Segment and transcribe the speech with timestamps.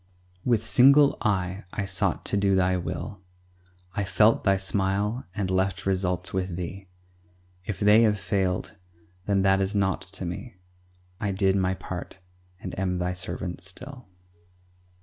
[0.43, 3.21] With single eye I sought to do Thy will.
[3.93, 6.87] I felt Thy smile and left results with Thee;
[7.65, 8.75] If they have failed,
[9.27, 10.55] then that is naught to me
[11.19, 12.17] I did my part,
[12.59, 14.07] and am Thy servant still.